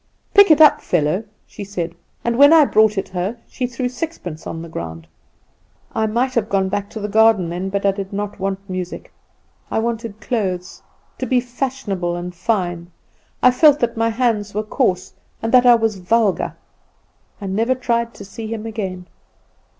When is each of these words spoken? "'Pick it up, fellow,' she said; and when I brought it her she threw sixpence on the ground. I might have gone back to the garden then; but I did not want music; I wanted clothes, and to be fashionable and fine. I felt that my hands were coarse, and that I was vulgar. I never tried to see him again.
"'Pick 0.33 0.49
it 0.49 0.59
up, 0.59 0.81
fellow,' 0.81 1.23
she 1.45 1.63
said; 1.63 1.93
and 2.25 2.35
when 2.35 2.51
I 2.51 2.65
brought 2.65 2.97
it 2.97 3.09
her 3.09 3.37
she 3.47 3.67
threw 3.67 3.87
sixpence 3.87 4.47
on 4.47 4.63
the 4.63 4.67
ground. 4.67 5.05
I 5.93 6.07
might 6.07 6.33
have 6.33 6.49
gone 6.49 6.69
back 6.69 6.89
to 6.89 6.99
the 6.99 7.07
garden 7.07 7.49
then; 7.49 7.69
but 7.69 7.85
I 7.85 7.91
did 7.91 8.11
not 8.11 8.39
want 8.39 8.67
music; 8.67 9.13
I 9.69 9.77
wanted 9.77 10.19
clothes, 10.19 10.81
and 11.09 11.19
to 11.19 11.25
be 11.27 11.39
fashionable 11.39 12.15
and 12.15 12.33
fine. 12.33 12.89
I 13.43 13.51
felt 13.51 13.79
that 13.81 13.95
my 13.95 14.09
hands 14.09 14.55
were 14.55 14.63
coarse, 14.63 15.13
and 15.39 15.51
that 15.51 15.67
I 15.67 15.75
was 15.75 15.97
vulgar. 15.97 16.55
I 17.39 17.45
never 17.45 17.75
tried 17.75 18.15
to 18.15 18.25
see 18.25 18.47
him 18.47 18.65
again. 18.65 19.05